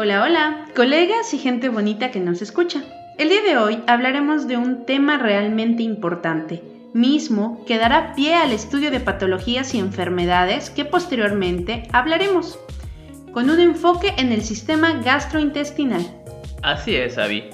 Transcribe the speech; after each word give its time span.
Hola, 0.00 0.22
hola, 0.22 0.66
colegas 0.76 1.34
y 1.34 1.38
gente 1.38 1.68
bonita 1.70 2.12
que 2.12 2.20
nos 2.20 2.40
escucha. 2.40 2.84
El 3.18 3.30
día 3.30 3.42
de 3.42 3.58
hoy 3.58 3.82
hablaremos 3.88 4.46
de 4.46 4.56
un 4.56 4.86
tema 4.86 5.18
realmente 5.18 5.82
importante, 5.82 6.62
mismo 6.94 7.64
que 7.66 7.78
dará 7.78 8.14
pie 8.14 8.36
al 8.36 8.52
estudio 8.52 8.92
de 8.92 9.00
patologías 9.00 9.74
y 9.74 9.80
enfermedades 9.80 10.70
que 10.70 10.84
posteriormente 10.84 11.88
hablaremos, 11.92 12.60
con 13.32 13.50
un 13.50 13.58
enfoque 13.58 14.14
en 14.18 14.30
el 14.30 14.42
sistema 14.42 14.92
gastrointestinal. 15.02 16.06
Así 16.62 16.94
es, 16.94 17.18
Abby. 17.18 17.50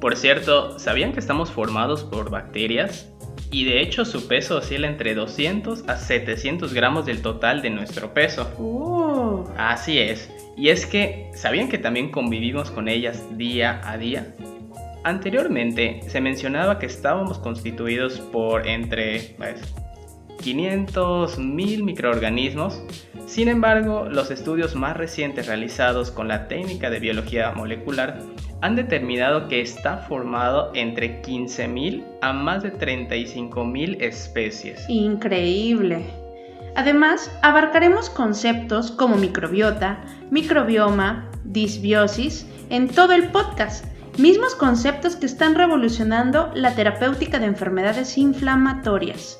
Por 0.00 0.16
cierto, 0.16 0.78
¿sabían 0.78 1.12
que 1.12 1.20
estamos 1.20 1.50
formados 1.50 2.04
por 2.04 2.30
bacterias? 2.30 3.06
Y 3.50 3.66
de 3.66 3.82
hecho 3.82 4.06
su 4.06 4.28
peso 4.28 4.56
oscila 4.56 4.88
entre 4.88 5.14
200 5.14 5.86
a 5.86 5.98
700 5.98 6.72
gramos 6.72 7.04
del 7.04 7.20
total 7.20 7.60
de 7.60 7.68
nuestro 7.68 8.14
peso. 8.14 8.50
Oh. 8.58 9.44
Así 9.58 9.98
es. 9.98 10.30
Y 10.56 10.68
es 10.68 10.86
que, 10.86 11.30
¿sabían 11.34 11.68
que 11.68 11.78
también 11.78 12.10
convivimos 12.10 12.70
con 12.70 12.88
ellas 12.88 13.24
día 13.36 13.80
a 13.84 13.96
día? 13.96 14.34
Anteriormente 15.04 16.00
se 16.06 16.20
mencionaba 16.20 16.78
que 16.78 16.86
estábamos 16.86 17.38
constituidos 17.38 18.20
por 18.20 18.68
entre 18.68 19.36
500 20.42 21.38
mil 21.38 21.84
microorganismos. 21.84 22.82
Sin 23.26 23.48
embargo, 23.48 24.06
los 24.08 24.30
estudios 24.30 24.76
más 24.76 24.96
recientes 24.96 25.46
realizados 25.46 26.10
con 26.10 26.28
la 26.28 26.48
técnica 26.48 26.90
de 26.90 27.00
biología 27.00 27.52
molecular 27.52 28.20
han 28.60 28.76
determinado 28.76 29.48
que 29.48 29.60
está 29.60 29.98
formado 29.98 30.70
entre 30.74 31.22
15.000 31.22 32.04
a 32.20 32.32
más 32.32 32.62
de 32.62 32.72
35.000 32.72 34.00
especies. 34.00 34.84
Increíble. 34.88 36.21
Además, 36.74 37.30
abarcaremos 37.42 38.08
conceptos 38.08 38.90
como 38.90 39.16
microbiota, 39.16 40.00
microbioma, 40.30 41.30
disbiosis 41.44 42.46
en 42.70 42.88
todo 42.88 43.12
el 43.12 43.28
podcast, 43.28 43.84
mismos 44.18 44.54
conceptos 44.54 45.16
que 45.16 45.26
están 45.26 45.54
revolucionando 45.54 46.50
la 46.54 46.74
terapéutica 46.74 47.38
de 47.38 47.46
enfermedades 47.46 48.16
inflamatorias. 48.16 49.38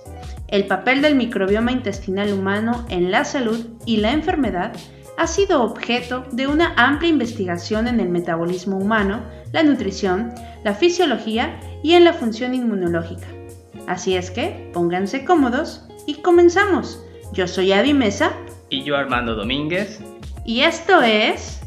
El 0.48 0.66
papel 0.66 1.00
del 1.00 1.14
microbioma 1.14 1.72
intestinal 1.72 2.32
humano 2.34 2.84
en 2.90 3.10
la 3.10 3.24
salud 3.24 3.66
y 3.86 3.98
la 3.98 4.12
enfermedad 4.12 4.72
ha 5.16 5.26
sido 5.26 5.62
objeto 5.62 6.26
de 6.32 6.46
una 6.46 6.74
amplia 6.76 7.08
investigación 7.08 7.88
en 7.88 8.00
el 8.00 8.10
metabolismo 8.10 8.76
humano, 8.76 9.22
la 9.52 9.62
nutrición, 9.62 10.34
la 10.64 10.74
fisiología 10.74 11.58
y 11.82 11.94
en 11.94 12.04
la 12.04 12.12
función 12.12 12.54
inmunológica. 12.54 13.26
Así 13.86 14.16
es 14.16 14.30
que 14.30 14.70
pónganse 14.74 15.24
cómodos 15.24 15.88
y 16.06 16.16
comenzamos. 16.16 17.02
Yo 17.32 17.48
soy 17.48 17.72
Adi 17.72 17.94
Mesa. 17.94 18.34
Y 18.68 18.82
yo 18.84 18.94
Armando 18.94 19.34
Domínguez. 19.34 20.00
Y 20.44 20.60
esto 20.60 21.00
es... 21.00 21.62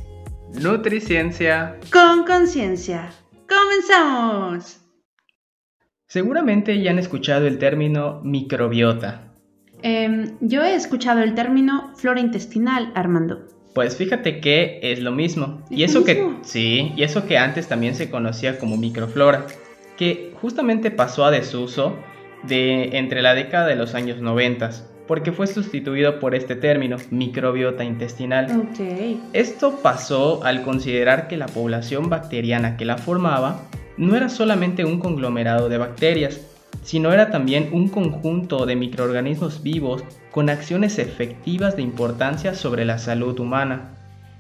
Nutriciencia. 0.54 1.80
Con 1.92 2.24
conciencia. 2.24 3.10
¡Comenzamos! 3.50 4.80
Seguramente 6.06 6.80
ya 6.80 6.92
han 6.92 7.00
escuchado 7.00 7.48
el 7.48 7.58
término 7.58 8.22
microbiota. 8.24 9.34
Em, 9.82 10.38
yo 10.40 10.62
he 10.62 10.76
escuchado 10.76 11.24
el 11.24 11.34
término 11.34 11.94
flora 11.96 12.20
intestinal, 12.20 12.92
Armando. 12.94 13.48
Pues 13.74 13.98
fíjate 13.98 14.42
que 14.42 14.80
es 14.84 15.00
lo 15.00 15.12
mismo. 15.12 15.64
y 15.72 15.82
eso 15.82 16.06
que 16.06 16.30
sí, 16.44 16.94
y 16.96 17.02
eso 17.02 17.26
que 17.26 17.40
antes 17.40 17.68
también 17.68 17.96
se 17.96 18.12
conocía 18.12 18.60
como 18.60 18.78
microflora, 18.78 19.48
que 19.98 20.32
justamente 20.40 20.92
pasó 20.92 21.26
a 21.26 21.32
desuso 21.32 21.98
de 22.44 23.00
entre 23.00 23.24
la 23.24 23.34
década 23.34 23.66
de 23.66 23.76
los 23.76 23.96
años 23.96 24.22
90 24.22 24.94
porque 25.08 25.32
fue 25.32 25.48
sustituido 25.48 26.20
por 26.20 26.36
este 26.36 26.56
término, 26.56 26.98
microbiota 27.12 27.84
intestinal. 27.84 28.70
Esto 29.34 29.80
pasó 29.82 30.44
al 30.44 30.64
considerar 30.64 31.28
que 31.28 31.38
la 31.38 31.48
población 31.48 32.10
bacteriana 32.10 32.78
que 32.78 32.86
la 32.86 32.98
formaba 32.98 33.62
no 33.98 34.16
era 34.16 34.30
solamente 34.30 34.84
un 34.84 35.00
conglomerado 35.00 35.70
de 35.70 35.78
bacterias, 35.78 36.42
sino 36.84 37.14
era 37.14 37.32
también 37.32 37.70
un 37.72 37.88
conjunto 37.88 38.66
de 38.66 38.76
microorganismos 38.76 39.64
vivos 39.64 40.04
con 40.32 40.50
acciones 40.50 41.00
efectivas 41.00 41.76
de 41.76 41.82
importancia 41.82 42.54
sobre 42.54 42.86
la 42.86 42.98
salud 42.98 43.40
humana. 43.40 43.92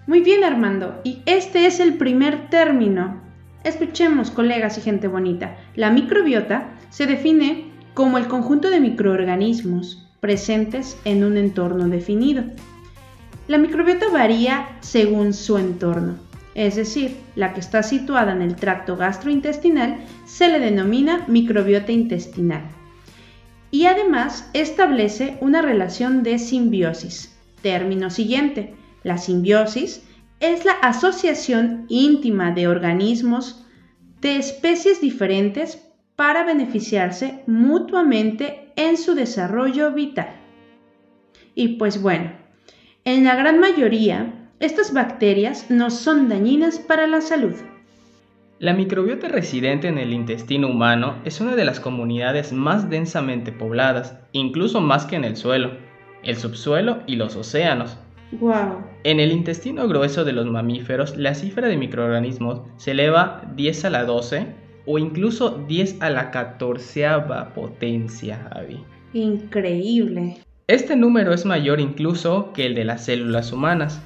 Muy 0.08 0.22
bien, 0.22 0.44
Armando, 0.44 1.00
y 1.04 1.22
este 1.26 1.66
es 1.66 1.80
el 1.80 1.96
primer 1.96 2.50
término. 2.50 3.22
Escuchemos, 3.64 4.30
colegas 4.30 4.78
y 4.78 4.82
gente 4.82 5.08
bonita. 5.08 5.58
La 5.76 5.90
microbiota 5.90 6.70
se 6.90 7.08
define 7.08 7.72
como 7.96 8.18
el 8.18 8.28
conjunto 8.28 8.70
de 8.70 8.80
microorganismos 8.80 10.05
presentes 10.26 10.98
en 11.06 11.24
un 11.24 11.38
entorno 11.38 11.88
definido. 11.88 12.44
La 13.48 13.60
microbiota 13.60 14.08
varía 14.12 14.68
según 14.82 15.36
su 15.36 15.60
entorno, 15.60 16.16
es 16.56 16.76
decir, 16.76 17.18
la 17.36 17.54
que 17.54 17.60
está 17.60 17.84
situada 17.84 18.32
en 18.32 18.42
el 18.42 18.56
tracto 18.56 18.98
gastrointestinal 18.98 20.00
se 20.26 20.48
le 20.48 20.60
denomina 20.60 21.26
microbiota 21.28 21.92
intestinal. 21.92 22.64
Y 23.70 23.86
además 23.86 24.50
establece 24.54 25.38
una 25.42 25.62
relación 25.62 26.24
de 26.24 26.40
simbiosis. 26.40 27.38
Término 27.62 28.10
siguiente, 28.10 28.74
la 29.04 29.20
simbiosis 29.20 30.02
es 30.40 30.66
la 30.66 30.74
asociación 30.82 31.86
íntima 31.88 32.52
de 32.52 32.68
organismos 32.68 33.64
de 34.22 34.38
especies 34.38 35.02
diferentes 35.02 35.85
para 36.16 36.44
beneficiarse 36.44 37.44
mutuamente 37.48 38.72
en 38.76 38.98
su 38.98 39.16
desarrollo 39.16 39.92
vital. 39.92 40.30
Y 41.54 41.78
pues 41.78 42.02
bueno, 42.02 42.32
en 43.04 43.24
la 43.24 43.36
gran 43.36 43.60
mayoría, 43.60 44.50
estas 44.60 44.94
bacterias 44.94 45.70
no 45.70 45.90
son 45.90 46.30
dañinas 46.30 46.80
para 46.80 47.08
la 47.08 47.22
salud. 47.22 47.54
La 48.60 48.74
microbiota 48.74 49.28
residente 49.28 49.90
en 49.90 49.98
el 49.98 50.14
intestino 50.14 50.70
humano 50.70 51.18
es 51.26 51.42
una 51.42 51.56
de 51.56 51.66
las 51.66 51.82
comunidades 51.82 52.54
más 52.54 52.90
densamente 52.90 53.52
pobladas, 53.52 54.18
incluso 54.32 54.80
más 54.80 55.06
que 55.06 55.18
en 55.18 55.26
el 55.26 55.36
suelo, 55.36 55.72
el 56.24 56.38
subsuelo 56.38 57.04
y 57.06 57.18
los 57.18 57.36
océanos. 57.36 57.98
Wow. 58.32 58.82
En 59.04 59.20
el 59.20 59.32
intestino 59.32 59.88
grueso 59.88 60.24
de 60.24 60.32
los 60.32 60.46
mamíferos, 60.46 61.18
la 61.18 61.36
cifra 61.36 61.68
de 61.68 61.78
microorganismos 61.78 62.62
se 62.78 62.92
eleva 62.92 63.42
10 63.56 63.86
a 63.86 63.90
la 63.90 64.06
12 64.06 64.65
o 64.86 64.98
incluso 65.00 65.64
10 65.68 66.02
a 66.02 66.10
la 66.10 66.32
14 66.32 67.06
potencia, 67.54 68.50
Javi. 68.52 68.84
Increíble. 69.14 70.38
Este 70.68 70.96
número 70.96 71.34
es 71.34 71.46
mayor 71.46 71.80
incluso 71.80 72.52
que 72.54 72.66
el 72.66 72.76
de 72.76 72.86
las 72.86 73.06
células 73.06 73.52
humanas 73.52 74.02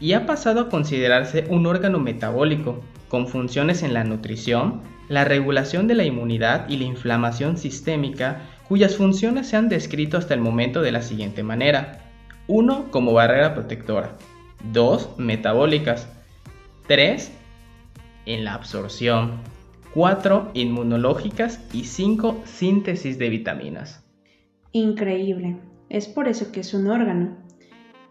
y 0.00 0.12
ha 0.12 0.26
pasado 0.26 0.62
a 0.62 0.68
considerarse 0.68 1.44
un 1.48 1.66
órgano 1.66 1.98
metabólico 1.98 2.82
con 3.08 3.26
funciones 3.26 3.82
en 3.82 3.94
la 3.94 4.04
nutrición, 4.04 4.82
la 5.08 5.24
regulación 5.24 5.86
de 5.86 5.94
la 5.94 6.04
inmunidad 6.04 6.68
y 6.68 6.76
la 6.76 6.84
inflamación 6.84 7.56
sistémica, 7.56 8.42
cuyas 8.68 8.96
funciones 8.96 9.48
se 9.48 9.56
han 9.56 9.68
descrito 9.68 10.18
hasta 10.18 10.34
el 10.34 10.40
momento 10.40 10.82
de 10.82 10.92
la 10.92 11.02
siguiente 11.02 11.42
manera. 11.42 12.00
1. 12.46 12.90
Como 12.90 13.12
barrera 13.12 13.54
protectora. 13.54 14.16
2. 14.72 15.18
Metabólicas. 15.18 16.08
3. 16.86 17.32
En 18.26 18.44
la 18.44 18.54
absorción. 18.54 19.57
4 19.98 20.52
inmunológicas 20.54 21.60
y 21.72 21.82
5 21.82 22.42
síntesis 22.44 23.18
de 23.18 23.30
vitaminas. 23.30 24.04
Increíble. 24.70 25.56
Es 25.88 26.06
por 26.06 26.28
eso 26.28 26.52
que 26.52 26.60
es 26.60 26.72
un 26.72 26.86
órgano. 26.86 27.36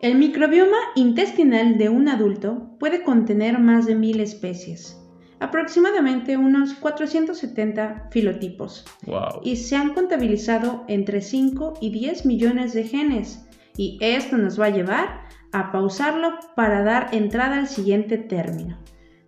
El 0.01 0.17
microbioma 0.17 0.75
intestinal 0.97 1.77
de 1.77 1.87
un 1.87 2.09
adulto 2.09 2.75
puede 2.77 3.03
contener 3.03 3.57
más 3.59 3.85
de 3.85 3.95
mil 3.95 4.19
especies, 4.19 5.01
aproximadamente 5.39 6.35
unos 6.35 6.73
470 6.73 8.09
filotipos. 8.11 8.83
Wow. 9.05 9.39
Y 9.41 9.55
se 9.55 9.77
han 9.77 9.93
contabilizado 9.93 10.83
entre 10.89 11.21
5 11.21 11.75
y 11.79 11.91
10 11.91 12.25
millones 12.25 12.73
de 12.73 12.83
genes. 12.83 13.47
Y 13.77 13.97
esto 14.01 14.35
nos 14.37 14.59
va 14.59 14.65
a 14.65 14.71
llevar 14.71 15.21
a 15.53 15.71
pausarlo 15.71 16.33
para 16.53 16.83
dar 16.83 17.15
entrada 17.15 17.57
al 17.57 17.69
siguiente 17.69 18.17
término. 18.17 18.78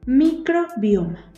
Microbioma. 0.06 1.30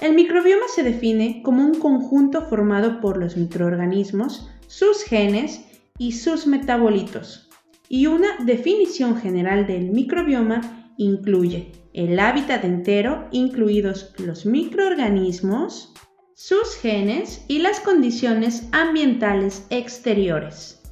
El 0.00 0.14
microbioma 0.14 0.66
se 0.74 0.82
define 0.82 1.42
como 1.42 1.64
un 1.64 1.74
conjunto 1.74 2.42
formado 2.42 3.00
por 3.00 3.16
los 3.18 3.36
microorganismos, 3.36 4.50
sus 4.66 5.02
genes 5.04 5.64
y 5.98 6.12
sus 6.12 6.46
metabolitos. 6.46 7.48
Y 7.88 8.06
una 8.06 8.28
definición 8.44 9.16
general 9.16 9.66
del 9.66 9.90
microbioma 9.90 10.92
incluye 10.96 11.72
el 11.92 12.18
hábitat 12.18 12.64
entero, 12.64 13.28
incluidos 13.32 14.14
los 14.18 14.46
microorganismos, 14.46 15.92
sus 16.34 16.74
genes 16.76 17.44
y 17.48 17.58
las 17.58 17.80
condiciones 17.80 18.68
ambientales 18.72 19.66
exteriores. 19.70 20.82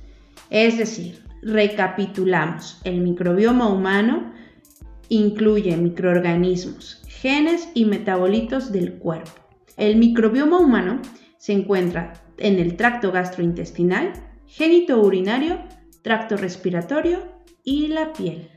Es 0.51 0.79
decir, 0.79 1.25
recapitulamos, 1.43 2.81
el 2.85 3.01
microbioma 3.01 3.69
humano 3.69 4.33
incluye 5.11 5.77
microorganismos, 5.77 7.03
genes 7.07 7.69
y 7.75 7.85
metabolitos 7.85 8.73
del 8.73 8.95
cuerpo. 8.95 9.33
El 9.77 9.97
microbioma 9.97 10.59
humano 10.59 11.03
se 11.37 11.53
encuentra 11.53 12.15
en 12.39 12.59
el 12.59 12.77
tracto 12.77 13.13
gastrointestinal, 13.13 14.13
genito 14.47 15.01
urinario, 15.01 15.59
tracto 16.03 16.37
respiratorio 16.37 17.19
y 17.65 17.89
la 17.89 18.13
piel. 18.13 18.49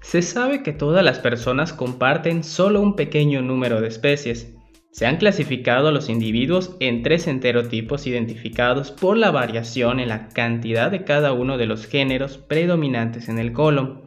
Se 0.00 0.22
sabe 0.22 0.62
que 0.62 0.72
todas 0.72 1.04
las 1.04 1.18
personas 1.18 1.72
comparten 1.72 2.44
solo 2.44 2.80
un 2.80 2.94
pequeño 2.94 3.42
número 3.42 3.80
de 3.80 3.88
especies. 3.88 4.54
Se 4.92 5.06
han 5.06 5.16
clasificado 5.16 5.88
a 5.88 5.92
los 5.92 6.08
individuos 6.08 6.76
en 6.78 7.02
tres 7.02 7.26
enterotipos 7.26 8.06
identificados 8.06 8.92
por 8.92 9.16
la 9.16 9.32
variación 9.32 9.98
en 9.98 10.08
la 10.08 10.28
cantidad 10.28 10.92
de 10.92 11.04
cada 11.04 11.32
uno 11.32 11.58
de 11.58 11.66
los 11.66 11.86
géneros 11.86 12.38
predominantes 12.38 13.28
en 13.28 13.40
el 13.40 13.52
colon. 13.52 14.05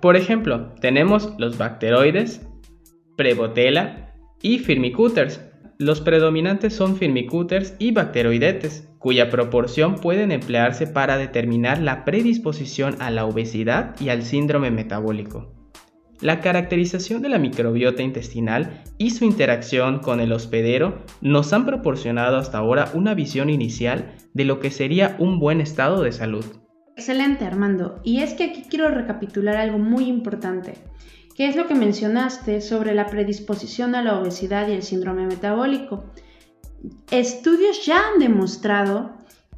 Por 0.00 0.16
ejemplo, 0.16 0.72
tenemos 0.80 1.34
los 1.38 1.58
bacteroides, 1.58 2.46
Prebotella 3.16 4.14
y 4.40 4.58
Firmicuters. 4.58 5.44
Los 5.78 6.00
predominantes 6.00 6.74
son 6.74 6.96
Firmicuters 6.96 7.74
y 7.78 7.92
Bacteroidetes, 7.92 8.88
cuya 8.98 9.30
proporción 9.30 9.96
pueden 9.96 10.32
emplearse 10.32 10.86
para 10.86 11.18
determinar 11.18 11.80
la 11.80 12.04
predisposición 12.04 12.96
a 13.00 13.10
la 13.10 13.26
obesidad 13.26 13.94
y 14.00 14.08
al 14.08 14.22
síndrome 14.22 14.70
metabólico. 14.70 15.54
La 16.20 16.40
caracterización 16.40 17.22
de 17.22 17.30
la 17.30 17.38
microbiota 17.38 18.02
intestinal 18.02 18.82
y 18.98 19.10
su 19.10 19.24
interacción 19.24 20.00
con 20.00 20.20
el 20.20 20.32
hospedero 20.32 21.02
nos 21.22 21.54
han 21.54 21.64
proporcionado 21.64 22.36
hasta 22.36 22.58
ahora 22.58 22.90
una 22.92 23.14
visión 23.14 23.48
inicial 23.48 24.14
de 24.34 24.44
lo 24.44 24.60
que 24.60 24.70
sería 24.70 25.16
un 25.18 25.38
buen 25.38 25.62
estado 25.62 26.02
de 26.02 26.12
salud. 26.12 26.44
Excelente, 27.00 27.46
Armando. 27.46 27.98
Y 28.04 28.20
es 28.20 28.34
que 28.34 28.44
aquí 28.44 28.64
quiero 28.68 28.90
recapitular 28.90 29.56
algo 29.56 29.78
muy 29.78 30.04
importante, 30.04 30.74
que 31.34 31.48
es 31.48 31.56
lo 31.56 31.66
que 31.66 31.74
mencionaste 31.74 32.60
sobre 32.60 32.94
la 32.94 33.06
predisposición 33.06 33.94
a 33.94 34.02
la 34.02 34.18
obesidad 34.18 34.68
y 34.68 34.72
el 34.72 34.82
síndrome 34.82 35.26
metabólico. 35.26 36.04
Estudios 37.10 37.86
ya 37.86 37.96
han 38.06 38.18
demostrado 38.18 39.12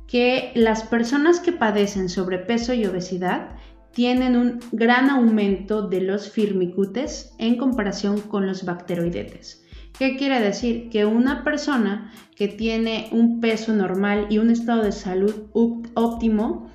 que 0.06 0.52
las 0.54 0.84
personas 0.84 1.40
que 1.40 1.50
padecen 1.50 2.08
sobrepeso 2.08 2.74
y 2.74 2.86
obesidad 2.86 3.56
tienen 3.90 4.36
un 4.36 4.60
gran 4.70 5.10
aumento 5.10 5.88
de 5.88 6.00
los 6.00 6.30
firmicutes 6.30 7.34
en 7.38 7.56
comparación 7.56 8.20
con 8.20 8.46
los 8.46 8.64
bacteroidetes. 8.64 9.64
¿Qué 9.98 10.16
quiere 10.16 10.40
decir? 10.40 10.90
Que 10.90 11.06
una 11.06 11.42
persona 11.42 12.12
que 12.36 12.46
tiene 12.46 13.08
un 13.10 13.40
peso 13.40 13.72
normal 13.72 14.28
y 14.30 14.38
un 14.38 14.50
estado 14.50 14.84
de 14.84 14.92
salud 14.92 15.34
óptimo 15.52 16.70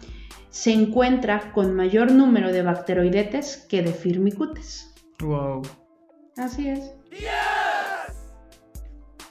se 0.58 0.74
encuentra 0.74 1.52
con 1.52 1.76
mayor 1.76 2.12
número 2.12 2.52
de 2.52 2.64
bacteroidetes 2.64 3.58
que 3.70 3.84
de 3.84 3.94
firmicutes. 3.94 4.92
Wow. 5.20 5.62
Así 6.36 6.68
es. 6.68 6.94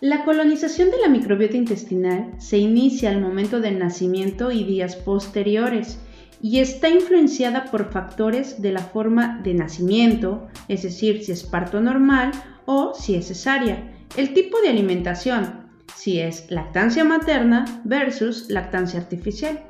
La 0.00 0.24
colonización 0.24 0.92
de 0.92 0.98
la 0.98 1.08
microbiota 1.08 1.56
intestinal 1.56 2.32
se 2.38 2.58
inicia 2.58 3.10
al 3.10 3.20
momento 3.20 3.58
del 3.58 3.80
nacimiento 3.80 4.52
y 4.52 4.62
días 4.62 4.94
posteriores 4.94 5.98
y 6.40 6.60
está 6.60 6.90
influenciada 6.90 7.64
por 7.72 7.90
factores 7.90 8.62
de 8.62 8.70
la 8.70 8.82
forma 8.82 9.40
de 9.42 9.54
nacimiento, 9.54 10.46
es 10.68 10.84
decir, 10.84 11.24
si 11.24 11.32
es 11.32 11.42
parto 11.42 11.80
normal 11.80 12.30
o 12.66 12.94
si 12.94 13.16
es 13.16 13.26
cesárea, 13.26 13.92
el 14.16 14.32
tipo 14.32 14.60
de 14.60 14.68
alimentación, 14.68 15.66
si 15.92 16.20
es 16.20 16.48
lactancia 16.52 17.02
materna 17.02 17.64
versus 17.84 18.48
lactancia 18.48 19.00
artificial, 19.00 19.60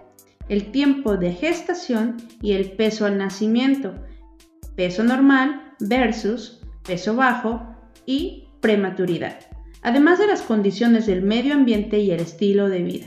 el 0.49 0.71
tiempo 0.71 1.17
de 1.17 1.33
gestación 1.33 2.17
y 2.41 2.53
el 2.53 2.73
peso 2.73 3.07
al 3.07 3.19
nacimiento, 3.19 3.95
peso 4.75 5.03
normal 5.05 5.75
versus 5.81 6.61
peso 6.85 7.17
bajo 7.17 7.63
y 8.07 8.49
prematuridad 8.61 9.39
además 9.87 10.19
de 10.19 10.27
las 10.27 10.43
condiciones 10.43 11.07
del 11.07 11.23
medio 11.23 11.55
ambiente 11.55 12.01
y 12.01 12.11
el 12.11 12.19
estilo 12.19 12.69
de 12.69 12.83
vida. 12.83 13.07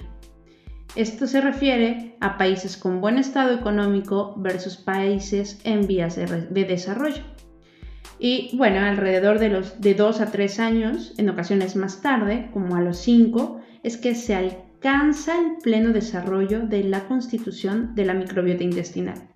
Esto 0.95 1.27
se 1.27 1.41
refiere 1.41 2.15
a 2.21 2.38
países 2.38 2.77
con 2.77 3.01
buen 3.01 3.18
estado 3.18 3.53
económico 3.53 4.33
versus 4.38 4.77
países 4.77 5.59
en 5.65 5.88
vías 5.88 6.15
de, 6.15 6.63
desarrollo. 6.63 7.21
Y 8.18 8.56
bueno, 8.56 8.80
alrededor 8.80 9.39
de 9.39 9.50
los 9.50 9.81
de 9.81 9.94
2 9.94 10.21
a 10.21 10.31
3 10.31 10.59
años, 10.62 11.13
en 11.18 11.30
ocasiones 11.30 11.75
más 11.75 12.01
tarde, 12.01 12.50
como 12.53 12.77
a 12.77 12.81
los 12.81 12.97
5, 13.00 13.59
es 13.83 13.97
que 13.97 14.15
se 14.15 14.35
alcanza 14.35 14.69
el 14.81 15.57
pleno 15.61 15.91
desarrollo 15.91 16.61
de 16.61 16.83
la 16.83 17.05
constitución 17.07 17.95
de 17.95 18.05
la 18.05 18.13
microbiota 18.13 18.63
intestinal. 18.63 19.29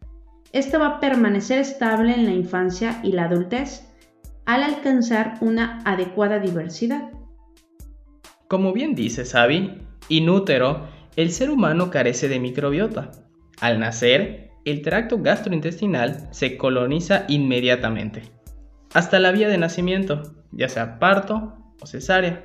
Esta 0.51 0.77
va 0.77 0.87
a 0.87 0.99
permanecer 0.99 1.59
estable 1.59 2.13
en 2.13 2.25
la 2.25 2.31
infancia 2.31 2.99
y 3.03 3.11
la 3.11 3.25
adultez 3.25 3.89
al 4.45 4.63
alcanzar 4.63 5.35
una 5.41 5.79
adecuada 5.85 6.39
diversidad. 6.39 7.11
Como 8.47 8.71
bien 8.71 8.93
dice 8.93 9.25
Sabi, 9.25 9.81
inútero, 10.09 10.87
el 11.15 11.31
ser 11.31 11.49
humano 11.49 11.89
carece 11.89 12.27
de 12.27 12.39
microbiota. 12.39 13.11
Al 13.61 13.79
nacer, 13.79 14.51
el 14.65 14.81
tracto 14.81 15.19
gastrointestinal 15.19 16.27
se 16.31 16.57
coloniza 16.57 17.25
inmediatamente, 17.27 18.23
hasta 18.93 19.19
la 19.19 19.31
vía 19.31 19.49
de 19.49 19.57
nacimiento, 19.57 20.35
ya 20.51 20.69
sea 20.69 20.99
parto 20.99 21.57
o 21.81 21.85
cesárea, 21.85 22.43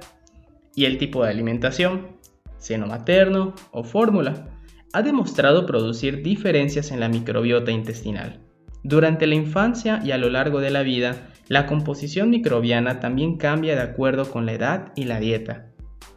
y 0.74 0.84
el 0.84 0.98
tipo 0.98 1.24
de 1.24 1.30
alimentación, 1.30 2.17
seno 2.58 2.86
materno 2.86 3.54
o 3.70 3.84
fórmula, 3.84 4.48
ha 4.92 5.02
demostrado 5.02 5.66
producir 5.66 6.22
diferencias 6.22 6.90
en 6.90 7.00
la 7.00 7.08
microbiota 7.08 7.70
intestinal. 7.70 8.40
Durante 8.82 9.26
la 9.26 9.34
infancia 9.34 10.00
y 10.04 10.12
a 10.12 10.18
lo 10.18 10.30
largo 10.30 10.60
de 10.60 10.70
la 10.70 10.82
vida, 10.82 11.28
la 11.48 11.66
composición 11.66 12.30
microbiana 12.30 13.00
también 13.00 13.36
cambia 13.36 13.74
de 13.74 13.82
acuerdo 13.82 14.30
con 14.30 14.46
la 14.46 14.52
edad 14.52 14.92
y 14.94 15.04
la 15.04 15.20
dieta. 15.20 15.70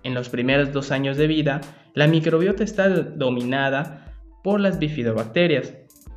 En 0.03 0.13
los 0.13 0.29
primeros 0.29 0.71
dos 0.71 0.91
años 0.91 1.17
de 1.17 1.27
vida, 1.27 1.61
la 1.93 2.07
microbiota 2.07 2.63
está 2.63 2.89
dominada 2.89 4.13
por 4.43 4.59
las 4.59 4.79
bifidobacterias. 4.79 5.75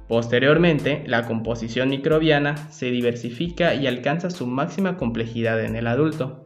Posteriormente, 0.09 1.03
la 1.07 1.27
composición 1.27 1.89
microbiana 1.89 2.57
se 2.71 2.91
diversifica 2.91 3.75
y 3.75 3.87
alcanza 3.87 4.31
su 4.31 4.47
máxima 4.47 4.97
complejidad 4.97 5.65
en 5.65 5.77
el 5.77 5.87
adulto, 5.87 6.44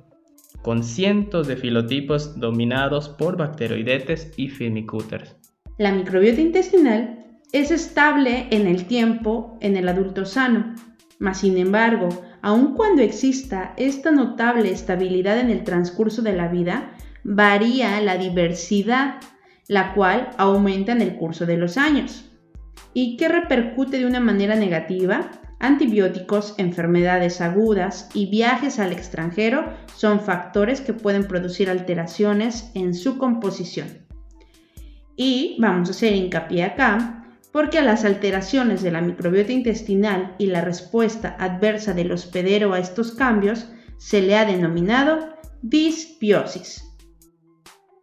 con 0.68 0.84
cientos 0.84 1.48
de 1.48 1.56
filotipos 1.56 2.38
dominados 2.38 3.08
por 3.08 3.38
bacteroidetes 3.38 4.34
y 4.36 4.48
firmicuters. 4.48 5.34
La 5.78 5.92
microbiota 5.92 6.42
intestinal 6.42 7.24
es 7.52 7.70
estable 7.70 8.48
en 8.50 8.66
el 8.66 8.84
tiempo 8.84 9.56
en 9.62 9.78
el 9.78 9.88
adulto 9.88 10.26
sano, 10.26 10.74
mas 11.18 11.40
sin 11.40 11.56
embargo, 11.56 12.10
aun 12.42 12.74
cuando 12.74 13.00
exista 13.00 13.72
esta 13.78 14.10
notable 14.10 14.70
estabilidad 14.70 15.40
en 15.40 15.48
el 15.48 15.64
transcurso 15.64 16.20
de 16.20 16.36
la 16.36 16.48
vida, 16.48 16.92
varía 17.24 17.98
la 18.02 18.18
diversidad, 18.18 19.20
la 19.68 19.94
cual 19.94 20.28
aumenta 20.36 20.92
en 20.92 21.00
el 21.00 21.16
curso 21.16 21.46
de 21.46 21.56
los 21.56 21.78
años 21.78 22.30
y 22.92 23.16
que 23.16 23.28
repercute 23.28 23.98
de 23.98 24.04
una 24.04 24.20
manera 24.20 24.54
negativa. 24.54 25.30
Antibióticos, 25.60 26.54
enfermedades 26.58 27.40
agudas 27.40 28.08
y 28.14 28.30
viajes 28.30 28.78
al 28.78 28.92
extranjero 28.92 29.72
son 29.96 30.20
factores 30.20 30.80
que 30.80 30.92
pueden 30.92 31.26
producir 31.26 31.68
alteraciones 31.68 32.70
en 32.74 32.94
su 32.94 33.18
composición. 33.18 34.06
Y 35.16 35.56
vamos 35.58 35.88
a 35.88 35.90
hacer 35.92 36.14
hincapié 36.14 36.62
acá 36.62 37.24
porque 37.50 37.78
a 37.78 37.82
las 37.82 38.04
alteraciones 38.04 38.82
de 38.82 38.92
la 38.92 39.00
microbiota 39.00 39.50
intestinal 39.50 40.36
y 40.38 40.46
la 40.46 40.60
respuesta 40.60 41.36
adversa 41.40 41.92
del 41.92 42.12
hospedero 42.12 42.72
a 42.72 42.78
estos 42.78 43.12
cambios 43.12 43.68
se 43.96 44.22
le 44.22 44.36
ha 44.36 44.44
denominado 44.44 45.34
disbiosis. 45.62 46.84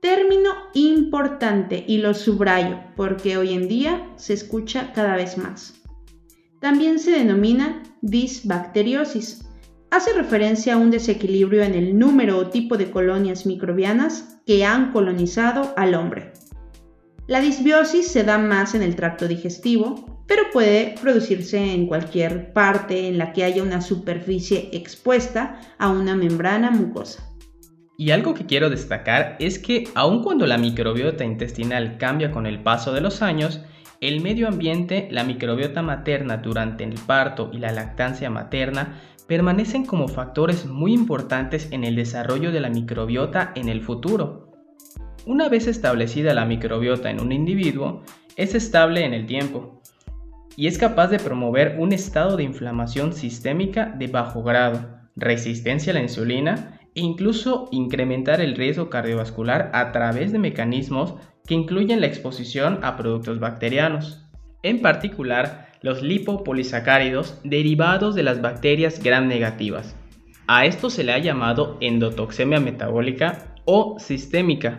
Término 0.02 0.52
importante 0.74 1.86
y 1.88 2.00
lo 2.00 2.14
subrayo 2.14 2.80
porque 2.98 3.38
hoy 3.38 3.54
en 3.54 3.70
día 3.70 4.10
se 4.18 4.34
escucha 4.34 4.92
cada 4.94 5.16
vez 5.16 5.38
más. 5.38 5.85
También 6.66 6.98
se 6.98 7.12
denomina 7.12 7.84
disbacteriosis. 8.02 9.48
Hace 9.92 10.14
referencia 10.14 10.74
a 10.74 10.78
un 10.78 10.90
desequilibrio 10.90 11.62
en 11.62 11.76
el 11.76 11.96
número 11.96 12.40
o 12.40 12.50
tipo 12.50 12.76
de 12.76 12.90
colonias 12.90 13.46
microbianas 13.46 14.40
que 14.48 14.66
han 14.66 14.92
colonizado 14.92 15.76
al 15.78 15.94
hombre. 15.94 16.34
La 17.28 17.40
disbiosis 17.40 18.08
se 18.08 18.24
da 18.24 18.40
más 18.40 18.74
en 18.74 18.82
el 18.82 18.96
tracto 18.96 19.28
digestivo, 19.28 20.24
pero 20.26 20.42
puede 20.52 20.96
producirse 21.00 21.60
en 21.60 21.86
cualquier 21.86 22.52
parte 22.52 23.10
en 23.10 23.20
la 23.20 23.32
que 23.32 23.44
haya 23.44 23.62
una 23.62 23.80
superficie 23.80 24.72
expuesta 24.74 25.62
a 25.78 25.90
una 25.90 26.16
membrana 26.16 26.72
mucosa. 26.72 27.32
Y 27.96 28.10
algo 28.10 28.34
que 28.34 28.48
quiero 28.48 28.72
destacar 28.72 29.36
es 29.40 29.60
que 29.60 29.84
aun 29.94 30.24
cuando 30.24 30.48
la 30.48 30.58
microbiota 30.58 31.24
intestinal 31.24 32.00
cambia 32.00 32.32
con 32.32 32.48
el 32.48 32.64
paso 32.64 32.92
de 32.92 33.02
los 33.02 33.22
años, 33.22 33.62
el 34.08 34.22
medio 34.22 34.48
ambiente, 34.48 35.08
la 35.12 35.24
microbiota 35.24 35.82
materna 35.82 36.38
durante 36.38 36.84
el 36.84 36.94
parto 36.94 37.50
y 37.52 37.58
la 37.58 37.72
lactancia 37.72 38.30
materna 38.30 39.02
permanecen 39.28 39.86
como 39.86 40.08
factores 40.08 40.66
muy 40.66 40.94
importantes 40.94 41.70
en 41.72 41.84
el 41.84 41.96
desarrollo 41.96 42.52
de 42.52 42.60
la 42.60 42.70
microbiota 42.70 43.52
en 43.56 43.70
el 43.70 43.82
futuro. 43.82 44.52
Una 45.26 45.50
vez 45.50 45.66
establecida 45.66 46.36
la 46.36 46.46
microbiota 46.46 47.10
en 47.10 47.20
un 47.20 47.32
individuo, 47.32 48.04
es 48.36 48.54
estable 48.54 49.06
en 49.06 49.14
el 49.14 49.26
tiempo 49.26 49.82
y 50.56 50.68
es 50.68 50.78
capaz 50.78 51.08
de 51.08 51.20
promover 51.20 51.78
un 51.80 51.92
estado 51.92 52.38
de 52.38 52.44
inflamación 52.44 53.14
sistémica 53.14 53.88
de 53.88 54.08
bajo 54.08 54.44
grado, 54.44 54.88
resistencia 55.16 55.92
a 55.92 55.96
la 55.96 56.02
insulina 56.02 56.75
incluso 57.02 57.68
incrementar 57.72 58.42
el 58.42 58.56
riesgo 58.56 58.90
cardiovascular 58.90 59.70
a 59.74 59.92
través 59.92 60.32
de 60.32 60.40
mecanismos 60.40 61.16
que 61.46 61.54
incluyen 61.54 62.02
la 62.02 62.08
exposición 62.08 62.80
a 62.82 62.98
productos 62.98 63.40
bacterianos. 63.40 64.26
En 64.64 64.82
particular, 64.82 65.68
los 65.82 66.02
lipopolisacáridos 66.02 67.40
derivados 67.44 68.16
de 68.16 68.24
las 68.24 68.42
bacterias 68.42 69.04
gram 69.04 69.28
negativas. 69.28 69.96
A 70.48 70.66
esto 70.66 70.90
se 70.90 71.04
le 71.04 71.14
ha 71.14 71.20
llamado 71.20 71.78
endotoxemia 71.82 72.60
metabólica 72.60 73.54
o 73.66 74.00
sistémica, 74.00 74.78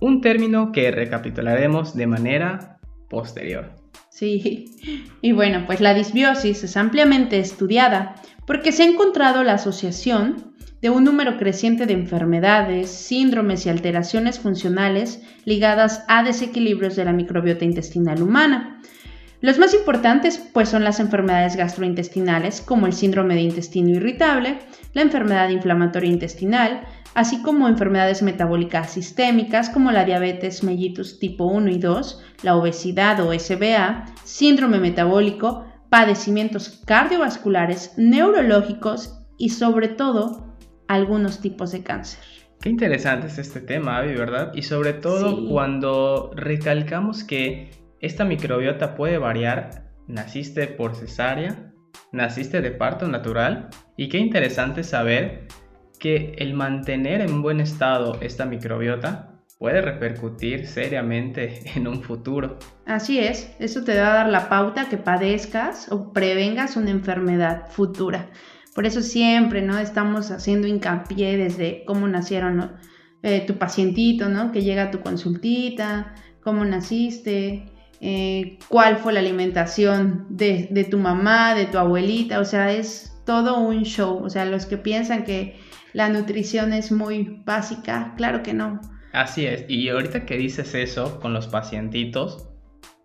un 0.00 0.20
término 0.20 0.72
que 0.72 0.90
recapitularemos 0.90 1.94
de 1.94 2.06
manera 2.06 2.80
posterior. 3.08 3.70
Sí, 4.10 4.76
y 5.22 5.32
bueno, 5.32 5.64
pues 5.66 5.80
la 5.80 5.94
disbiosis 5.94 6.64
es 6.64 6.76
ampliamente 6.76 7.38
estudiada 7.38 8.16
porque 8.46 8.72
se 8.72 8.82
ha 8.82 8.86
encontrado 8.86 9.44
la 9.44 9.54
asociación 9.54 10.51
de 10.82 10.90
un 10.90 11.04
número 11.04 11.38
creciente 11.38 11.86
de 11.86 11.94
enfermedades, 11.94 12.90
síndromes 12.90 13.64
y 13.64 13.68
alteraciones 13.68 14.40
funcionales 14.40 15.22
ligadas 15.44 16.04
a 16.08 16.24
desequilibrios 16.24 16.96
de 16.96 17.04
la 17.04 17.12
microbiota 17.12 17.64
intestinal 17.64 18.20
humana. 18.20 18.80
Los 19.40 19.58
más 19.58 19.74
importantes 19.74 20.38
pues 20.52 20.68
son 20.68 20.82
las 20.82 20.98
enfermedades 20.98 21.56
gastrointestinales 21.56 22.60
como 22.60 22.86
el 22.86 22.92
síndrome 22.92 23.34
de 23.34 23.42
intestino 23.42 23.90
irritable, 23.90 24.58
la 24.92 25.02
enfermedad 25.02 25.50
inflamatoria 25.50 26.10
intestinal, 26.10 26.82
así 27.14 27.42
como 27.42 27.68
enfermedades 27.68 28.22
metabólicas 28.22 28.90
sistémicas 28.90 29.70
como 29.70 29.92
la 29.92 30.04
diabetes 30.04 30.64
mellitus 30.64 31.20
tipo 31.20 31.44
1 31.44 31.70
y 31.70 31.78
2, 31.78 32.24
la 32.42 32.56
obesidad 32.56 33.20
o 33.20 33.32
SBA, 33.32 34.06
síndrome 34.24 34.80
metabólico, 34.80 35.64
padecimientos 35.90 36.82
cardiovasculares, 36.86 37.94
neurológicos 37.96 39.20
y 39.38 39.50
sobre 39.50 39.88
todo 39.88 40.51
algunos 40.94 41.40
tipos 41.40 41.72
de 41.72 41.82
cáncer. 41.82 42.20
Qué 42.60 42.68
interesante 42.68 43.26
es 43.26 43.38
este 43.38 43.60
tema, 43.60 43.98
Avi, 43.98 44.14
¿verdad? 44.14 44.52
Y 44.54 44.62
sobre 44.62 44.92
todo 44.92 45.48
cuando 45.48 46.30
recalcamos 46.36 47.24
que 47.24 47.70
esta 48.00 48.24
microbiota 48.24 48.94
puede 48.94 49.18
variar. 49.18 49.90
Naciste 50.06 50.66
por 50.66 50.94
cesárea, 50.94 51.72
naciste 52.12 52.60
de 52.60 52.70
parto 52.70 53.08
natural 53.08 53.68
y 53.96 54.08
qué 54.08 54.18
interesante 54.18 54.84
saber 54.84 55.48
que 55.98 56.34
el 56.38 56.54
mantener 56.54 57.20
en 57.20 57.42
buen 57.42 57.60
estado 57.60 58.18
esta 58.20 58.44
microbiota 58.44 59.32
puede 59.58 59.80
repercutir 59.80 60.66
seriamente 60.66 61.60
en 61.76 61.86
un 61.86 62.02
futuro. 62.02 62.58
Así 62.86 63.18
es, 63.18 63.54
eso 63.60 63.84
te 63.84 63.96
va 64.00 64.12
a 64.12 64.14
dar 64.14 64.28
la 64.28 64.48
pauta 64.48 64.88
que 64.88 64.96
padezcas 64.98 65.90
o 65.90 66.12
prevengas 66.12 66.76
una 66.76 66.90
enfermedad 66.90 67.68
futura. 67.70 68.30
Por 68.74 68.86
eso 68.86 69.02
siempre, 69.02 69.62
¿no? 69.62 69.78
Estamos 69.78 70.30
haciendo 70.30 70.66
hincapié 70.66 71.36
desde 71.36 71.84
cómo 71.84 72.08
nacieron 72.08 72.72
eh, 73.22 73.44
tu 73.46 73.58
pacientito, 73.58 74.28
¿no? 74.28 74.50
Que 74.50 74.62
llega 74.62 74.90
tu 74.90 75.00
consultita, 75.00 76.14
cómo 76.42 76.64
naciste, 76.64 77.66
eh, 78.00 78.58
cuál 78.68 78.96
fue 78.96 79.12
la 79.12 79.20
alimentación 79.20 80.26
de, 80.28 80.86
tu 80.90 80.98
mamá, 80.98 81.54
de 81.54 81.66
tu 81.66 81.78
abuelita, 81.78 82.40
o 82.40 82.44
sea, 82.44 82.72
es 82.72 83.12
todo 83.24 83.60
un 83.60 83.84
show. 83.84 84.24
O 84.24 84.28
sea, 84.28 84.44
los 84.44 84.66
que 84.66 84.76
piensan 84.76 85.24
que 85.24 85.56
la 85.92 86.08
nutrición 86.08 86.72
es 86.72 86.90
muy 86.90 87.42
básica, 87.44 88.14
claro 88.16 88.42
que 88.42 88.54
no. 88.54 88.80
Así 89.12 89.46
es, 89.46 89.66
y 89.68 89.88
ahorita 89.88 90.24
que 90.24 90.36
dices 90.36 90.74
eso 90.74 91.20
con 91.20 91.34
los 91.34 91.46
pacientitos, 91.46 92.48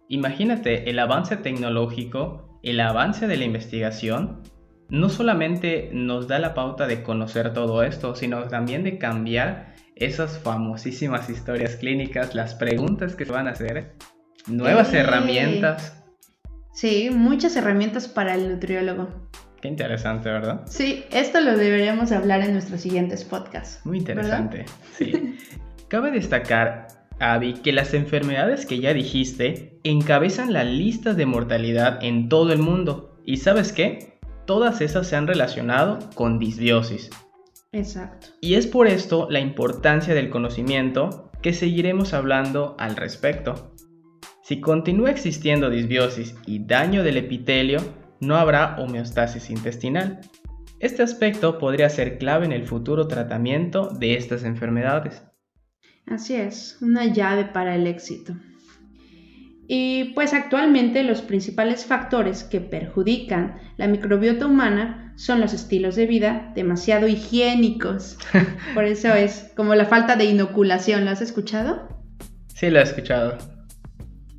imagínate 0.08 0.90
el 0.90 0.98
avance 0.98 1.36
tecnológico, 1.36 2.60
el 2.64 2.80
avance 2.80 3.28
de 3.28 3.38
la 3.38 3.44
investigación, 3.44 4.42
no 4.90 5.10
solamente 5.10 5.90
nos 5.94 6.28
da 6.28 6.40
la 6.40 6.54
pauta 6.54 6.88
de 6.88 7.04
conocer 7.04 7.54
todo 7.54 7.84
esto, 7.84 8.16
sino 8.16 8.44
también 8.44 8.84
de 8.84 8.98
cambiar 8.98 9.74
esas 9.96 10.38
famosísimas 10.40 11.30
historias 11.30 11.76
clínicas, 11.76 12.36
las 12.36 12.56
preguntas 12.56 13.16
que 13.16 13.26
se 13.26 13.32
van 13.32 13.48
a 13.48 13.52
hacer 13.52 13.96
nuevas 14.48 14.94
herramientas. 14.94 16.04
Sí, 16.74 17.10
muchas 17.12 17.56
herramientas 17.56 18.08
para 18.08 18.36
el 18.36 18.50
nutriólogo. 18.50 19.10
Qué 19.62 19.68
interesante, 19.68 20.30
¿verdad? 20.30 20.62
Sí, 20.68 21.04
esto 21.12 21.42
lo 21.42 21.58
deberíamos 21.58 22.12
hablar 22.12 22.42
en 22.42 22.54
nuestros 22.54 22.82
siguientes 22.82 23.24
podcasts. 23.24 23.84
Muy 23.86 23.98
interesante, 23.98 24.66
sí. 24.94 25.36
Cabe 25.88 26.12
destacar, 26.12 26.88
Avi, 27.20 27.54
que 27.54 27.72
las 27.72 27.94
enfermedades 27.94 28.68
que 28.68 28.80
ya 28.80 28.94
dijiste 28.94 29.80
encabezan 29.84 30.54
la 30.54 30.64
lista 30.64 31.14
de 31.16 31.26
mortalidad 31.26 32.04
en 32.04 32.30
todo 32.30 32.54
el 32.54 32.60
mundo. 32.60 33.18
¿Y 33.26 33.38
sabes 33.38 33.74
qué? 33.74 34.17
Todas 34.48 34.80
esas 34.82 35.06
se 35.08 35.18
han 35.18 35.28
relacionado 35.28 36.00
con 36.16 36.40
disbiosis. 36.40 37.10
Exacto. 37.74 38.28
Y 38.42 38.56
es 38.56 38.66
por 38.66 38.88
esto 38.88 39.28
la 39.30 39.42
importancia 39.42 40.14
del 40.14 40.30
conocimiento 40.30 41.30
que 41.44 41.54
seguiremos 41.54 42.14
hablando 42.14 42.76
al 42.80 42.96
respecto. 42.96 43.74
Si 44.42 44.62
continúa 44.62 45.12
existiendo 45.12 45.70
disbiosis 45.70 46.34
y 46.46 46.66
daño 46.66 47.04
del 47.04 47.18
epitelio, 47.18 47.80
no 48.22 48.38
habrá 48.38 48.78
homeostasis 48.80 49.50
intestinal. 49.50 50.22
Este 50.80 51.04
aspecto 51.04 51.60
podría 51.60 51.90
ser 51.90 52.18
clave 52.18 52.46
en 52.46 52.54
el 52.54 52.66
futuro 52.66 53.10
tratamiento 53.10 53.90
de 53.90 54.16
estas 54.16 54.46
enfermedades. 54.46 55.24
Así 56.06 56.36
es, 56.36 56.78
una 56.82 57.06
llave 57.06 57.44
para 57.44 57.76
el 57.76 57.86
éxito. 57.86 58.34
Y 59.68 60.14
pues 60.16 60.34
actualmente 60.34 61.04
los 61.04 61.22
principales 61.22 61.86
factores 61.86 62.44
que 62.44 62.62
perjudican 62.62 63.60
la 63.76 63.88
microbiota 63.88 64.46
humana 64.46 65.14
son 65.18 65.42
los 65.42 65.54
estilos 65.54 65.96
de 65.96 66.06
vida 66.06 66.52
demasiado 66.56 67.08
higiénicos. 67.08 68.18
Por 68.74 68.86
eso 68.86 69.14
es 69.14 69.52
como 69.56 69.76
la 69.76 69.86
falta 69.86 70.16
de 70.16 70.26
inoculación. 70.26 71.04
¿Lo 71.04 71.12
has 71.12 71.22
escuchado? 71.22 71.90
Sí, 72.54 72.70
lo 72.70 72.80
he 72.80 72.84
escuchado. 72.84 73.38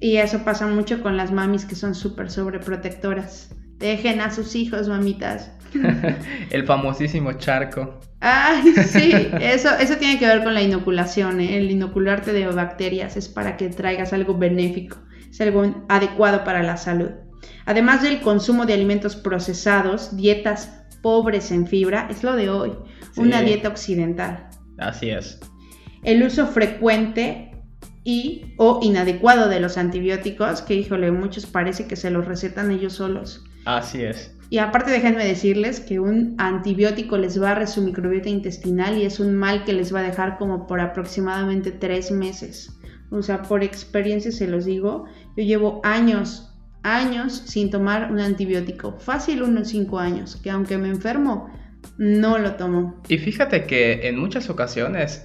Y 0.00 0.16
eso 0.16 0.44
pasa 0.44 0.66
mucho 0.66 1.02
con 1.02 1.16
las 1.16 1.32
mamis 1.32 1.64
que 1.64 1.75
son 1.75 1.94
súper 1.94 2.30
sobreprotectoras. 2.30 3.50
Dejen 3.78 4.20
a 4.20 4.30
sus 4.30 4.54
hijos, 4.54 4.88
mamitas. 4.88 5.50
el 6.50 6.64
famosísimo 6.64 7.32
charco. 7.35 8.00
Ay, 8.20 8.73
sí, 8.73 9.12
eso, 9.40 9.70
eso 9.78 9.97
tiene 9.97 10.18
que 10.18 10.26
ver 10.26 10.42
con 10.42 10.54
la 10.54 10.62
inoculación. 10.62 11.40
¿eh? 11.40 11.58
El 11.58 11.70
inocularte 11.70 12.32
de 12.32 12.47
bacterias 12.47 13.16
es 13.16 13.28
para 13.28 13.56
que 13.56 13.68
traigas 13.68 14.12
algo 14.12 14.37
benéfico, 14.37 14.99
es 15.30 15.40
algo 15.40 15.85
adecuado 15.88 16.44
para 16.44 16.62
la 16.62 16.76
salud. 16.76 17.11
Además 17.66 18.02
del 18.02 18.20
consumo 18.20 18.66
de 18.66 18.75
alimentos 18.75 19.16
procesados, 19.16 20.16
dietas 20.16 20.87
pobres 21.02 21.50
en 21.50 21.66
fibra, 21.66 22.08
es 22.11 22.23
lo 22.23 22.35
de 22.35 22.50
hoy, 22.50 22.73
una 23.16 23.42
dieta 23.42 23.68
occidental. 23.68 24.49
Así 24.78 25.11
es. 25.11 25.38
El 26.02 26.23
uso 26.23 26.47
frecuente 26.47 27.52
y 28.04 28.54
o 28.56 28.80
inadecuado 28.82 29.49
de 29.49 29.61
los 29.61 29.76
antibióticos, 29.76 30.62
que 30.62 30.75
híjole, 30.75 31.11
muchos 31.11 31.47
parece 31.47 31.87
que 31.87 31.97
se 31.97 32.11
los 32.11 32.25
recetan 32.25 32.70
ellos 32.70 32.94
solos. 32.94 33.44
Así 33.64 34.02
es. 34.02 34.35
Y 34.50 34.58
aparte 34.58 34.90
déjenme 34.90 35.26
decirles 35.26 35.80
que 35.80 36.00
un 36.00 36.35
antibiótico 36.38 37.18
les 37.18 37.38
barre 37.38 37.66
su 37.66 37.82
microbiota 37.82 38.30
intestinal 38.30 38.97
y 38.97 39.04
es 39.04 39.20
un 39.20 39.35
mal 39.35 39.64
que 39.64 39.75
les 39.75 39.94
va 39.94 40.00
a 40.00 40.04
dejar 40.04 40.38
como 40.38 40.66
por 40.66 40.80
aproximadamente 40.80 41.70
tres 41.70 42.11
meses. 42.11 42.77
O 43.10 43.22
sea, 43.22 43.42
por 43.42 43.62
experiencia 43.62 44.30
se 44.32 44.46
los 44.46 44.64
digo, 44.64 45.06
yo 45.36 45.44
llevo 45.44 45.80
años, 45.84 46.54
años 46.82 47.42
sin 47.46 47.70
tomar 47.70 48.12
un 48.12 48.20
antibiótico. 48.20 48.98
Fácil 48.98 49.42
unos 49.42 49.68
cinco 49.68 49.98
años, 49.98 50.36
que 50.36 50.50
aunque 50.50 50.78
me 50.78 50.88
enfermo, 50.88 51.50
no 51.96 52.38
lo 52.38 52.54
tomo. 52.54 53.02
Y 53.08 53.18
fíjate 53.18 53.64
que 53.64 54.08
en 54.08 54.18
muchas 54.18 54.50
ocasiones 54.50 55.24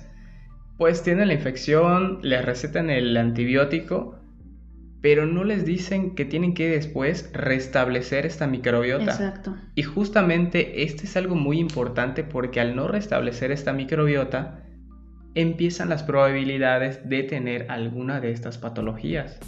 pues 0.78 1.04
tienen 1.04 1.28
la 1.28 1.34
infección, 1.36 2.20
les 2.24 2.44
recetan 2.44 2.90
el 2.90 3.16
antibiótico, 3.16 4.20
pero 5.02 5.26
no 5.26 5.44
les 5.44 5.66
dicen 5.66 6.16
que 6.16 6.26
tienen 6.26 6.54
que 6.54 6.70
después 6.70 7.30
restablecer 7.34 8.26
esta 8.26 8.48
microbiota. 8.48 9.12
Exacto. 9.12 9.56
Y 9.76 9.84
justamente 9.84 10.84
este 10.84 11.06
es 11.06 11.16
algo 11.18 11.36
muy 11.36 11.60
importante 11.60 12.24
porque 12.24 12.60
al 12.60 12.76
no 12.76 12.88
restablecer 12.88 13.52
esta 13.52 13.74
microbiota, 13.74 14.64
empiezan 15.36 15.90
las 15.90 16.04
probabilidades 16.04 17.08
de 17.08 17.24
tener 17.24 17.72
alguna 17.72 18.20
de 18.20 18.32
estas 18.32 18.58
patologías. 18.58 19.40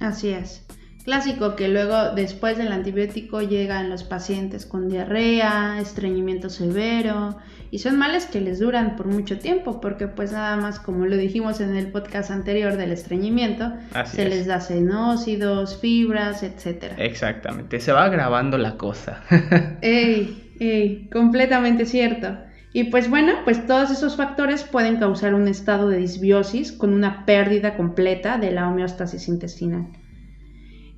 Así 0.00 0.30
es. 0.30 0.66
Clásico 1.04 1.56
que 1.56 1.68
luego 1.68 2.10
después 2.14 2.56
del 2.58 2.70
antibiótico 2.70 3.42
llegan 3.42 3.90
los 3.90 4.04
pacientes 4.04 4.66
con 4.66 4.88
diarrea, 4.88 5.80
estreñimiento 5.80 6.48
severo 6.48 7.38
y 7.72 7.80
son 7.80 7.98
males 7.98 8.26
que 8.26 8.40
les 8.40 8.60
duran 8.60 8.94
por 8.94 9.06
mucho 9.06 9.38
tiempo 9.38 9.80
porque 9.80 10.06
pues 10.06 10.30
nada 10.30 10.56
más 10.56 10.78
como 10.78 11.06
lo 11.06 11.16
dijimos 11.16 11.60
en 11.60 11.74
el 11.76 11.90
podcast 11.90 12.30
anterior 12.30 12.76
del 12.76 12.92
estreñimiento, 12.92 13.72
se 14.04 14.28
les 14.28 14.46
da 14.46 14.60
senócidos, 14.60 15.80
fibras, 15.80 16.44
etc. 16.44 16.92
Exactamente, 16.98 17.80
se 17.80 17.90
va 17.90 18.04
agravando 18.04 18.56
la 18.56 18.76
cosa. 18.76 19.22
ey, 19.80 20.54
ey, 20.60 21.08
completamente 21.12 21.84
cierto. 21.84 22.36
Y 22.72 22.84
pues 22.84 23.10
bueno, 23.10 23.32
pues 23.44 23.66
todos 23.66 23.90
esos 23.90 24.16
factores 24.16 24.64
pueden 24.64 24.96
causar 24.96 25.34
un 25.34 25.46
estado 25.48 25.88
de 25.88 25.98
disbiosis 25.98 26.72
con 26.72 26.94
una 26.94 27.26
pérdida 27.26 27.76
completa 27.76 28.38
de 28.38 28.52
la 28.52 28.68
homeostasis 28.68 29.28
intestinal 29.28 29.88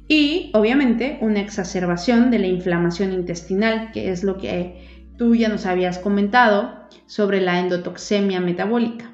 y 0.08 0.50
obviamente 0.52 1.18
una 1.20 1.40
exacerbación 1.40 2.30
de 2.30 2.38
la 2.38 2.46
inflamación 2.46 3.12
intestinal, 3.12 3.90
que 3.92 4.10
es 4.10 4.22
lo 4.22 4.36
que 4.36 5.06
tú 5.16 5.34
ya 5.34 5.48
nos 5.48 5.66
habías 5.66 5.98
comentado 5.98 6.88
sobre 7.06 7.40
la 7.40 7.58
endotoxemia 7.60 8.40
metabólica. 8.40 9.13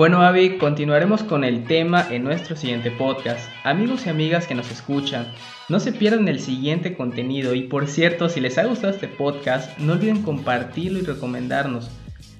Bueno, 0.00 0.22
Avi, 0.22 0.56
continuaremos 0.56 1.22
con 1.22 1.44
el 1.44 1.64
tema 1.64 2.06
en 2.10 2.24
nuestro 2.24 2.56
siguiente 2.56 2.90
podcast. 2.90 3.46
Amigos 3.64 4.06
y 4.06 4.08
amigas 4.08 4.46
que 4.46 4.54
nos 4.54 4.70
escuchan, 4.70 5.30
no 5.68 5.78
se 5.78 5.92
pierdan 5.92 6.26
el 6.26 6.40
siguiente 6.40 6.96
contenido 6.96 7.54
y 7.54 7.64
por 7.64 7.86
cierto, 7.86 8.30
si 8.30 8.40
les 8.40 8.56
ha 8.56 8.64
gustado 8.64 8.94
este 8.94 9.08
podcast, 9.08 9.76
no 9.78 9.92
olviden 9.92 10.22
compartirlo 10.22 11.00
y 11.00 11.02
recomendarnos. 11.02 11.90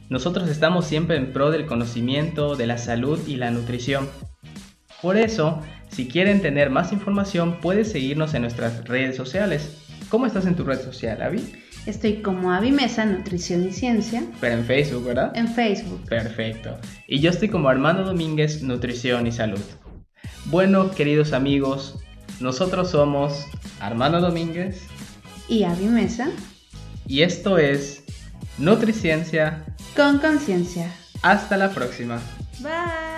Nosotros 0.08 0.48
estamos 0.48 0.86
siempre 0.86 1.18
en 1.18 1.34
pro 1.34 1.50
del 1.50 1.66
conocimiento, 1.66 2.56
de 2.56 2.66
la 2.66 2.78
salud 2.78 3.20
y 3.28 3.36
la 3.36 3.50
nutrición. 3.50 4.08
Por 5.02 5.18
eso, 5.18 5.60
si 5.90 6.08
quieren 6.08 6.40
tener 6.40 6.70
más 6.70 6.94
información, 6.94 7.58
puedes 7.60 7.92
seguirnos 7.92 8.32
en 8.32 8.40
nuestras 8.40 8.88
redes 8.88 9.16
sociales. 9.16 9.76
¿Cómo 10.08 10.24
estás 10.24 10.46
en 10.46 10.56
tu 10.56 10.64
red 10.64 10.80
social, 10.80 11.20
Avi? 11.20 11.42
Estoy 11.86 12.22
como 12.22 12.52
Avi 12.52 12.72
Mesa, 12.72 13.04
Nutrición 13.04 13.68
y 13.68 13.72
Ciencia. 13.72 14.22
Pero 14.40 14.56
en 14.56 14.64
Facebook, 14.64 15.04
¿verdad? 15.04 15.36
En 15.36 15.48
Facebook. 15.48 16.04
Perfecto. 16.08 16.78
Y 17.06 17.20
yo 17.20 17.30
estoy 17.30 17.48
como 17.48 17.68
Armando 17.68 18.04
Domínguez, 18.04 18.62
Nutrición 18.62 19.26
y 19.26 19.32
Salud. 19.32 19.60
Bueno, 20.46 20.90
queridos 20.90 21.32
amigos, 21.32 21.98
nosotros 22.40 22.90
somos 22.90 23.46
Armando 23.80 24.20
Domínguez 24.20 24.82
y 25.48 25.64
Avi 25.64 25.86
Mesa. 25.86 26.30
Y 27.06 27.22
esto 27.22 27.58
es 27.58 28.04
Nutriciencia 28.58 29.64
con 29.96 30.18
conciencia. 30.18 30.92
Hasta 31.22 31.56
la 31.56 31.70
próxima. 31.70 32.20
Bye. 32.60 33.09